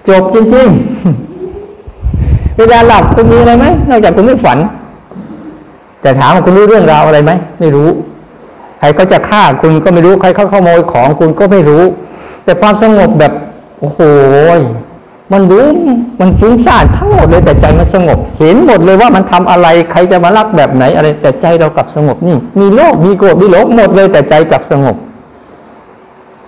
[0.08, 4.58] จบจริงๆ เวลาหลับคุณมีอะไรไหมนอกจากคุณไม่ฝัน
[6.00, 7.88] แต่ถามว่าคุณรู้เรื่องราวอะไรไหมไม่รู้
[8.78, 11.82] ใครก็จะฆ่าคุณก็ไม่รู้ใครเขาขโมยของคุณก็ไม่รู้
[12.44, 13.32] แต่ความสงบแบบ
[13.78, 14.00] โอ้โห
[15.32, 15.66] มันรู้
[16.20, 24.96] มันฟุ้งซ่านทั้งหมดเลยแต่ใจมันสงบ เห็นหมดเลยว่ามันทำอะไรใครจะมารักแบบไหนอะไร แต่ใจเรากลับสงบนี่ มีโลภมีโกรธมีหลงหมดเลยแต่ใจกลับสงบ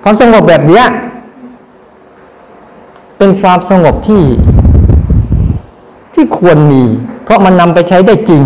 [0.02, 0.84] ความสงบแบบเนี้ย
[3.18, 4.22] เป็นความสงบที่
[6.14, 6.82] ที่ควรมี
[7.24, 8.42] เพราะมันนำไปใช้ได้จริง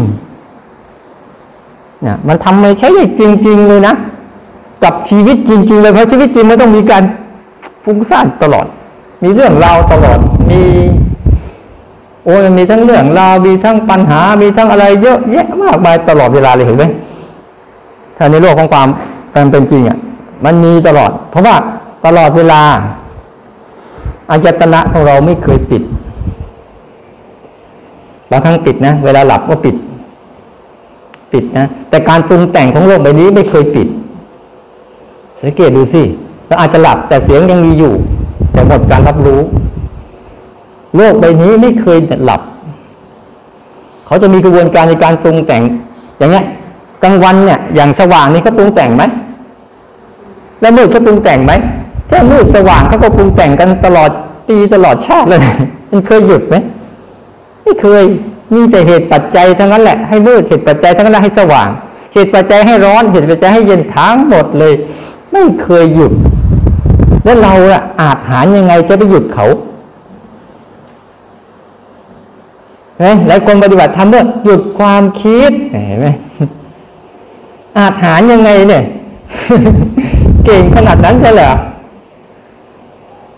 [2.03, 3.95] เนี่ยมันทำไปใช้ได้จริง ๆ เลยนะ
[4.85, 7.03] กับชีวิตจริง ๆ เลยเพราะชีวิตจริงมันต้องมีการ
[7.85, 8.67] ฟุ้งซ่านตลอด
[9.23, 10.19] มีเรื่องราวตลอด
[10.51, 10.63] มี
[12.25, 16.85] โอ้ยมีทั้งเรื่องราวมีทั้งปัญหา มีทั้งอะไรเยอะแยะมากมายตลอดเวลาเลยเห็นไหม
[18.17, 18.89] ถ้าในโลกของความ
[19.35, 19.99] การเป็นจริงอะ
[20.45, 21.55] มันมีตลอด เพราะว่า
[22.07, 22.61] ตลอดเวลา
[24.31, 25.83] อายตนะของเราไม่เคยปิด
[28.31, 29.77] บางครั้งปิดนะ เวลาหลับก็ปิด
[31.33, 33.89] ปิดนะ แต่การปรุงแต่งของโลกใบนี้ไม่เคยปิด
[35.43, 36.03] สังเกตดูสิ
[36.47, 37.95] เราอาจจะหลับแต่เสียงยังมีอยู่
[38.53, 39.41] แต่หมดการรับรู้
[40.97, 42.41] โลกใบนี้ไม่เคยหลับ
[44.07, 45.63] เขาจะมีกระบวนการในการปรุงแต่ง
[46.19, 46.47] อย่างเงี้ย
[47.03, 49.03] กลางวันเนี่ย อย่างสว่างนี่เขาปรุงแต่งไหม
[50.61, 51.53] แล้วมืดเขาปรุงแต่งไหม
[52.09, 54.11] แค่มืดสว่างเขาก็ปรุงแต่งกันตลอด
[54.49, 55.41] ปีตลอดชาติเลย
[55.91, 56.57] มันเคยหยุดไหม
[57.63, 58.05] ไม่เคย
[58.55, 61.69] มีแต่เหตุปัจจัยทั้งนั้นแหละให้มืดเหตุปัจจัยทั้งนั้นให้สว่าง
[62.15, 64.73] เหตุปัจจัยให้ร้อน เหตุปัจจัยให้เย็นทั้งหมดเลย
[65.33, 66.13] ไม่เคยหยุด
[67.25, 67.53] แล้วเรา
[68.01, 69.47] อาจหารยังไงจะไปหยุดเขา
[72.99, 75.51] เห็นหลายคนปฏิบัติทำเพื่อหยุดความคิด
[75.87, 76.07] เห็นไหม
[77.79, 78.83] อาจหารยังไงเนี่ย
[80.45, 81.53] เก่งขนาดนั้นใช่เหรอ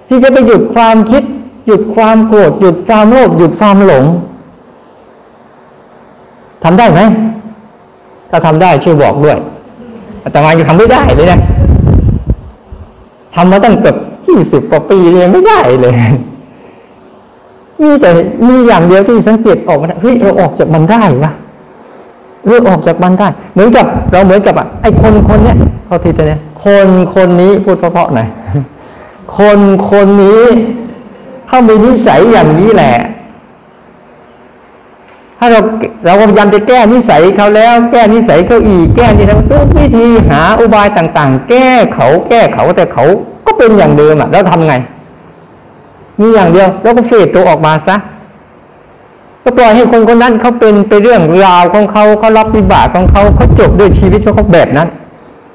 [0.08, 1.22] ที่จะไปหยุดความคิด
[1.66, 4.04] หยุดความโกรธหยุดความโลภหยุดความหลง
[6.64, 7.00] ทำได้ไหม
[8.30, 9.38] ถ้าทำได้ช่วยบอกด้วย
[10.32, 11.40] แต่มายังทำไม่ได้เลยนะ
[13.34, 15.94] ทำมาตั้งเกือบยี่สิบกว่าปีเลยไม่ได้เลย
[17.82, 18.10] มีแต่
[18.48, 21.32] มีอย่างเดียวที่สังเกตออกมาเฮ้ยเราออกจากมันได้วะ
[22.46, 28.28] เลือออกจากมันได้ เหมือนกับ เราเหมือนกับอะไอ้คนคนเนี้ยเขาทีตัวเนี้ยคนคนนี้พูดเพราะๆหน่อย
[29.36, 29.58] คน
[29.90, 30.42] คนนี้
[31.46, 32.94] เขามีนิสัยอย่างนี้แหละ
[35.44, 35.60] ถ้าเรา
[36.04, 43.04] เราพยายามจะแก้นิสัยเขาแล้ว แก้นิสัยเขาอีก แก้ที่ทำทุกวิธีหาอุบายต่าง ๆ แก้เขาแก้เขาแต่เขา
[43.46, 44.74] ก็เป็นอย่างเดิมอะแล้วทำไง
[46.20, 47.96] มีอย่างเดียวแล้วก็เฟดตัวออกมาซะ
[49.42, 54.88] ก็ปล่อยให้คนคนนั้นเขาเป็นไปเรื่องราวของเขาเขารับวิบากของเขาเขาจบด้วยชีวิตของเขาแบบนั้น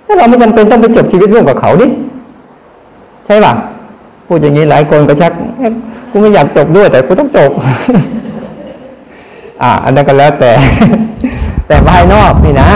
[0.05, 1.87] ถ้าเราไม่จำเป็นต้องไปจบชีวิตร่วมกับเขาดิ
[3.25, 3.53] ใช่ป่ะ
[4.27, 5.31] พูดอย่างนี้หลายคนก็ชัก
[6.11, 7.51] กูไม่อยากจบด้วยแต่กูต้องจบ
[9.61, 10.51] อ่าอันนั้นก็แล้วแต่
[11.67, 12.69] แต่ภายนอกนี่นะ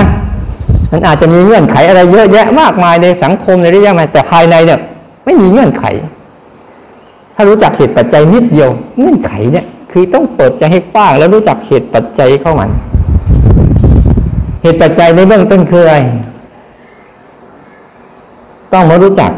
[0.92, 4.80] มันอาจจะมีเงื่อนไขอะไรเยอะแยะมากมายในสังคมในเรื่องอะไรแต่ภายในเนี่ย
[5.26, 5.86] ไม่มีเงื่อนไข
[7.36, 12.70] ถ้ารู้จักเหตุปัจจัยนิดเดียว เงื่อนไขเนี่ย คือต้องเปิดใจให้กว้างแล้วรู้จักเหตุปัจจัยเข้ามัน
[14.62, 15.96] เหตุปัจจัยในเบื้องต้นคืออะไร
[18.74, 19.32] ต้องมารู้จัก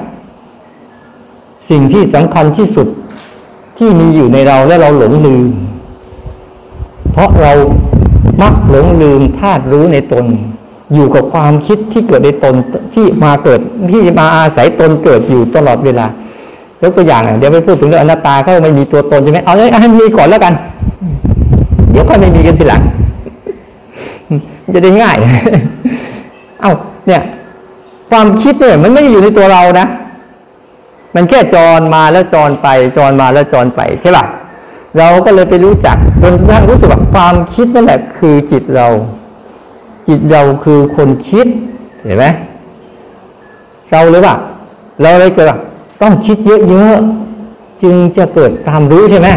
[1.69, 2.87] สิ่งที่สำคัญที่สุด
[3.77, 5.43] ที่มีอยู่ในเราและเราหลงลืม
[7.13, 7.53] เพราะเรา
[8.41, 10.25] มักหลงลืมธาตุรู้ในตน
[10.93, 12.55] อยู่กับความคิดที่เกิดในตน
[12.93, 13.59] ที่มาเกิด
[13.91, 16.05] ที่มาอาศัยตนเกิดอยู่ตลอดเวลา
[16.83, 20.53] ยกตัวอย่างเดี๋ยวไปพูดถึงเรื่องอนัตตาเขาไม่มีตัวตนใช่ไหมเอาเลยให้มีก่อนแล้วกัน
[21.91, 22.81] เดี๋ยวค่อยไม่มีกันทีหลัง
[24.73, 25.17] จะได้ง่าย
[26.61, 26.73] เอา้า
[27.07, 27.21] เนี่ย
[28.09, 29.87] ความคิดเนี่ยมันไม่ได้อยู่ในตัวเรานะ
[31.15, 34.25] มันแค่จรมาแล้วจรไป จรมาแล้วจรไปใช่ป่ะ
[34.97, 38.87] เราก็เลยไปรู้จักจนกระทั่งรู้สึกว่าความคิดนั่นแหละคือจิตเรา
[40.07, 41.47] จิตเราคือคนคิด
[42.03, 42.25] เห็นไหม
[43.91, 44.35] เราเลยว่า
[45.01, 45.47] เราเลยเกิด
[46.01, 49.29] ต้องคิดเยอะๆจึงจะเกิดความรู้ใช่ไหม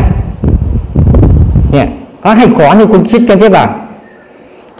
[1.72, 1.88] เนี่ย
[2.20, 3.64] เขาให้ขอให้คุณคิดกันใช่ป่ะ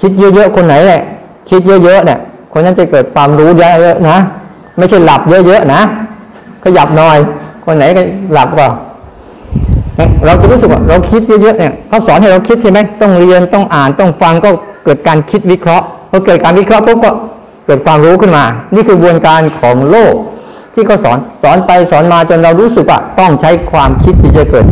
[0.01, 1.03] คิดเยอะๆคนไหนแหละ
[1.51, 2.19] คิดเยอะๆเนี่ย
[2.53, 4.19] คนนั้นจะเกิดความรู้เยอะๆนะ
[4.79, 5.81] ไม่ใช่หลับเยอะๆนะ
[6.65, 7.19] ขยับหน่อย
[7.65, 8.69] คนไหนก็หลับก่า
[10.25, 14.51] เราจะรู้สึกว่าเราคิดเยอะๆเนี่ยเขาสอนให้เราคิดใช่ไหมต้องเรียนต้องอ่านต้องฟังก็
[14.85, 17.11] เกิดการคิดวิเคราะห์พอเกิดการวิเคราะห์ปุ๊บก็
[17.67, 20.15] เกิดความรู้ขึ้นมา นี่คือกระบวนการของโลก
[20.75, 24.67] ที่เขาสอนสอนไปสอนมาจนเรารู้สึกว่าต้องใช้ความคิดที่จะเกิด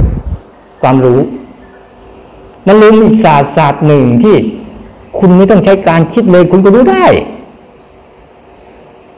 [0.82, 1.20] ความรู้
[2.66, 4.36] มันลืมอีกศาสตร์ศาสตร์หนึ่งที่
[5.18, 7.04] คุณไม่ต้องใช้การคิดเลยคุณก็รู้ได้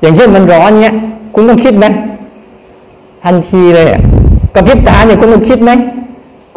[0.01, 0.95] อย่างเช่นมันร้อนเนี้ย
[1.35, 1.87] คุณต้องคิดไหม
[3.25, 3.87] ทันทีเลย
[4.55, 5.71] กระพริบตาเนี่ยคุณต้องคิดไหม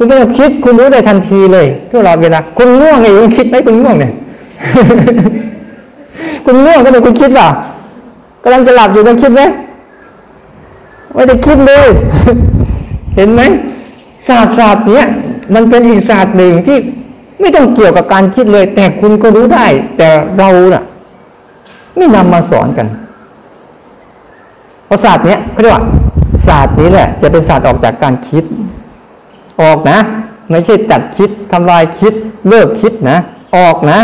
[0.01, 4.11] คุณไม่ต้องคิด คุณรู้ได้ทันทีเลยตลอดเวลาคุณง่วงไงคุณคิดไหมคุณง่วงเนี่ย
[6.45, 7.47] คุณง่วงก็เลยคุณคิดเปล่า
[8.43, 9.41] กำลังจะหลับอยู่ต้องคิดไหม
[11.13, 11.87] ไม่ได้คิดเลย
[13.15, 13.41] เห็นไหม
[14.27, 15.05] ศาสตร์ศาสตร์เนี้ย
[15.53, 16.77] มันเป็นอีกศาสตร์หนึ่งที่
[17.39, 19.65] ไม่ต้องเกี่ยวกับการคิดเลย แต่คุณก็รู้ได้
[19.97, 20.83] แต่เราน่ะ
[21.97, 22.87] ไม่นำมาสอนกัน
[24.85, 25.85] เพราะศาสตร์เนี้ยเขาเรียกว่า
[26.47, 28.43] ศาสตร์นี้แหละ จะเป็นศาสตร์ออกจากการคิด
[29.61, 29.97] ออกนะ
[30.49, 32.13] ไม่ใช่ตัดคิดทำลายคิด
[32.49, 33.17] เลิกคิดนะ
[33.55, 33.99] ออกนะ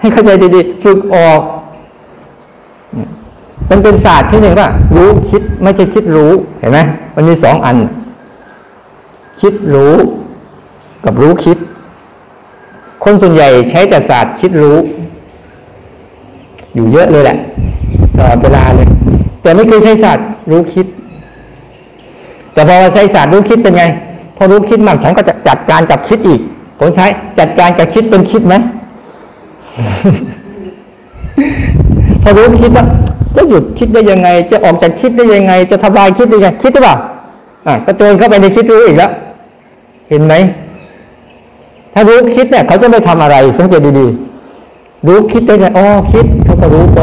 [0.00, 1.40] ให้เข้าใจดีๆ ฝึกออก
[3.70, 6.78] มันเป็นศาสตร์ที่หนึ่งว่า รู้คิดไม่ใช่คิดรู้เห็นไหม
[7.14, 7.76] มันมีสองอัน
[9.40, 9.94] คิดรู้
[11.04, 11.58] กับรู้คิด
[13.04, 14.76] คนส่วนใหญ่ใช้แต่ศาสตร์คิดรู้
[16.74, 17.36] อยู่เยอะเลยแหละ
[18.16, 18.88] ตลอดเวลาเลย
[19.42, 20.86] แต่ไม่เคยใช้ศาสตร์รู้คิด
[22.56, 23.84] แต่พอใช้ศาสตร์รู้คิดเป็นไง
[24.36, 26.40] พอรู้คิดมากฉันก็จะจัดการกับคิดอีก
[26.78, 27.06] ผมใช้
[27.38, 28.54] จัดการกับคิดเป็นคิดไหม
[32.22, 32.84] พอรู้คิดว่า
[33.36, 36.96] จะหยุดคิดได้ยังไง จะออกจากคิดได้ยังไง จะทำลายคิดได้ยังไงคิดหรือเปล่า
[37.66, 39.10] อะก็เตือนเข้าไปในคิดรู้อีกแล้ว
[40.08, 40.34] เห็นไหม
[41.92, 47.00] ถ้ารู้คิดเนี่ยเขาจะไม่ทำอะไรสังเกตดีๆ รู้คิดได้ไงอ๋อคิดเขาก็รู้ไป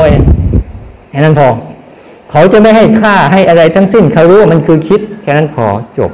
[1.10, 1.48] แค่นั้นพอ
[2.32, 5.66] เขาจะไม่ให้ค่าให้อะไรทั้งสิ้นเขารู้ว่ามันคือคิด แค่นั้นพอ
[5.98, 6.12] จบ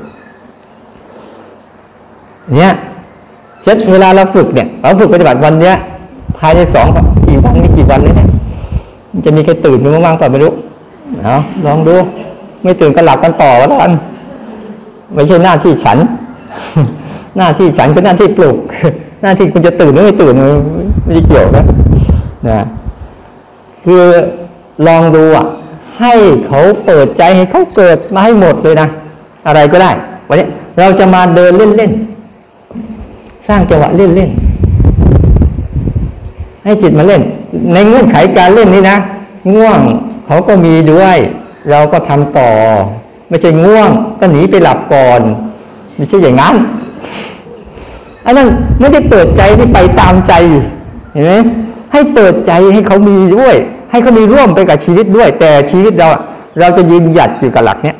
[2.58, 2.74] เนี่ย
[3.63, 5.76] เช่นเวลาเราฝึกเนี่ยเราฝึกปฏิบัติวันเนี้ย
[6.38, 6.88] ภายในสอง
[7.26, 8.28] กี่วันไม่กี่วันเลยเนี่ย
[9.26, 10.52] จะมีใครตื่นหรือไม่บ้างต่อไม่รู้
[11.24, 11.95] เอาลองดู
[12.63, 13.91] ไม่ตื่นก็หลับกันต่อแล้วกัน
[15.13, 15.98] ไม่ใช่หน้าที่ฉัน
[17.38, 18.58] หน้าที่ฉันคือหน้าที่ปลุก
[19.22, 20.34] หน้าที่คุณจะตื่นหรือไม่ตื่น
[21.06, 21.65] ไม่ได้เกี่ยวนะ
[22.50, 22.65] นะ
[23.84, 24.04] คือ
[24.88, 25.45] ลองดูอะ
[26.00, 26.13] ให้
[26.45, 28.88] เขาเปิดใจให้เขาเกิดมาให้หมดเลยนะ
[29.47, 29.91] อะไรก็ได้
[30.28, 30.47] วันนี้
[30.80, 37.21] เราจะมาเดินเล่นๆสร้างจังหวะเล่นๆให้จิตมาเล่น
[37.73, 38.97] ในเงื่อนไขการเล่นนี้นะ
[39.54, 39.80] ง่วง
[40.25, 41.17] เขาก็มีด้วย
[41.69, 42.52] เราก็ทำต่อ
[43.30, 45.21] ไม่ใช่ง่วง ก็หนีไปหลับก่อน
[45.97, 46.56] ไม่ใช่อย่างนั้น
[48.25, 48.47] อันนั้น
[48.80, 50.34] ไม่ได้เปิดใจที่ไปตามใจ
[51.13, 51.34] เห็นไหม
[51.91, 53.56] ให้เปิดใจให้เขามีด้วย
[53.91, 56.08] ให้เขามีร่วมไปกับชีวิตด้วย แต่ชีวิตเรา
[56.60, 57.97] เราจะยืนหยัดอยู่กับหลักเนี้ย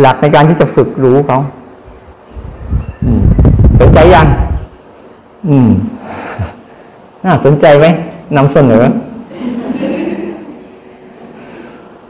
[0.00, 1.38] หลักในการที่จะฝึกรู้เขา
[3.80, 4.26] สนใจยัง
[5.48, 5.70] อืม
[7.24, 7.86] น่าสนใจไหม
[8.36, 8.82] นำเสนอ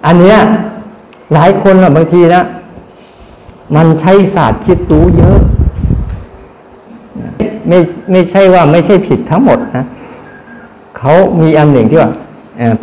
[0.06, 0.38] อันเนี้ย
[1.34, 2.42] หลายคนบางทีนะ
[3.76, 5.38] มันใช้ศาสตร์คิดรู้เยอะ
[7.68, 7.78] ไม่
[8.10, 9.84] ไม่ใช่ว่าไม่ใช่ผิดทั้งหมดนะ
[10.98, 12.10] เขามีอันหนึ่งที่ว่า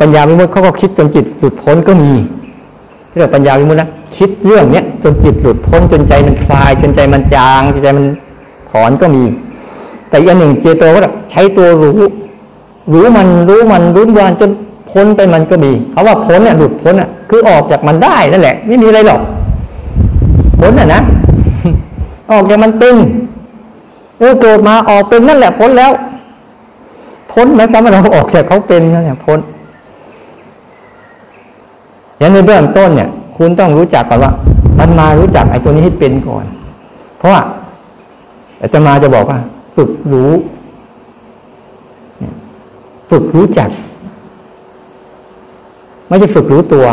[0.00, 2.10] ปัญญาวิมุตติเขาก็คิดจนจิตหลุดพ้นก็มี
[3.10, 8.06] ที่เรียกปัญญาวิมุตตินะ คิดเรื่องเนี้ยจนจิตหลุดพ้นจนใจมันคลาย จนใจมันจางจนใจมัน
[8.70, 9.22] ถอนก็มี
[10.08, 11.92] แต่อีกอันหนึ่งเจโตก็ใช้ตัวรู้
[12.92, 14.50] รู้มันรู้มันรู้วันจน
[14.90, 19.20] พ้นไปมันก็มีเขาว่าพ้นเนี่ยหลุดพ้นอะคือออกจากมันได้นั่นแหละ ไม่มีอะไรหรอก
[20.60, 21.00] พ้นอะนะ
[22.30, 22.96] ออกจากมันเป็น
[24.18, 25.90] เออโกรธมาออกเป็นนั่นแหละพ้นแล้ว
[27.32, 29.38] พ้นไหมครับเราออกจากเขาเป็นนั่นแหละพ้น
[32.18, 33.08] อย่างในเบื้องต้นเนี่ย
[33.42, 34.32] คุณต้องรู้จักก่อนว่า
[34.78, 36.44] มันมารู้จักไอ้ตัวนี้ให้เป็นก่อน
[37.18, 37.42] เพราะว่า
[38.60, 39.38] อาจมาจะบอกว่า
[39.76, 40.32] ฝึกรู้
[43.10, 43.68] ฝึกรู้จัก
[46.08, 46.86] ไม่ใช่ฝึกรู้ตัว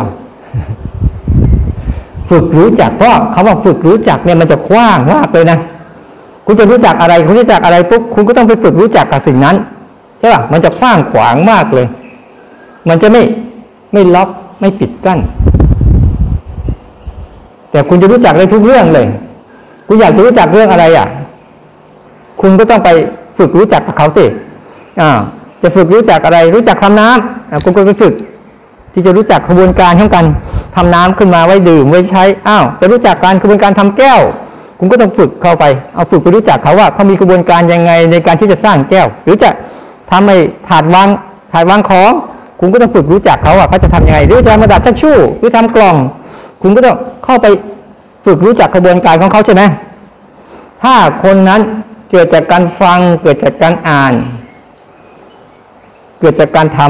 [2.30, 5.58] ฝึกรู้จักเพราะคำว่าฝึกรู้จักเนี่ยมันจะกว้างมากเลยนะ
[6.46, 9.56] คุณจะรู้จักอะไร คุณรู้จักอะไรปุ๊บคุณก็ต้องไปฝึกรู้จักกับสิ่งนั้น
[10.18, 11.86] ใช่ป่ะมันจะกว้างขวางมากเลย
[12.88, 13.22] มันจะไม่
[13.92, 14.28] ไม่ล็อก
[14.60, 15.18] ไม่ปิดกั้น
[17.70, 19.06] แต่คุณจะรู้จักได้ทุกเรื่องเลย
[19.88, 21.08] คุณอยากจะรู้จักเรื่องอะไรอะ
[22.40, 22.88] คุณก็ต้องไป
[23.38, 24.24] ฝึกรู้จักกับเขาสิ
[25.00, 25.10] อ่า
[25.62, 28.14] จะฝึกรู้จักอะไรรู้จักทำน้ำอ่าคุณก็ไปฝึก
[28.92, 30.26] ที่จะรู้จักกระบวนการของการ
[30.76, 34.20] ทำน้ำขึ้นมาไว้ดื่มไว้ใช้อ้าวจะรู้จักการกระบวนการทำแก้ว
[34.78, 39.50] คุณก็ต้องฝึกเข้าไป เอาฝึกไปรู้จักเขาว่าเขามีกระบวนการยังไงในการที่จะสร้างแก้ว หรือจะ
[40.10, 40.36] ทำให้
[40.68, 41.08] ถาดวาง
[41.52, 42.10] ถาดวางของ
[42.60, 45.96] คุณก็ต้องฝึกรู้จักเขาว่าเขาจะทํำยังไงหรือจะมาดัดชักชู่หรือทำกล่อง
[46.62, 47.46] คุณก็ต้องเข้าไป
[48.24, 49.62] ฝึกรู้จักกระบวนการของเขาใช่ไหม
[50.82, 51.60] ถ้าคนนั้น
[52.10, 54.14] เกิดจากการฟัง เกิดจากการอ่าน
[56.20, 56.80] เกิดจากการท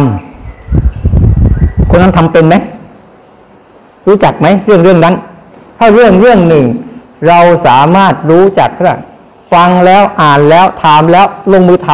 [0.70, 2.54] ำคนนั้นทำเป็นไหม
[4.06, 5.14] รู้จักไหมเรื่องเรื่องนั้น
[5.78, 6.64] ถ้าเรื่องเรื่องหนึ่ง
[7.28, 8.98] เราสามารถรู้จักครับ
[9.52, 11.88] ฟังแล้วอ่านแล้วถามแล้วลงมือท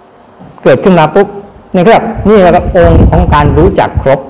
[0.00, 1.26] ำเกิดขึ้นมาปุ๊บ
[1.74, 4.20] นี่ครับนี่แหละครับองค์ของการรู้จักครบ